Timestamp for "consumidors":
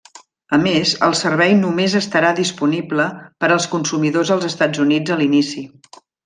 3.75-4.33